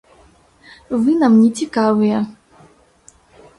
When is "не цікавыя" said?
1.43-2.25